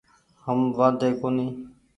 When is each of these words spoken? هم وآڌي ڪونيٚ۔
هم 0.43 0.59
وآڌي 0.77 1.11
ڪونيٚ۔ 1.19 1.53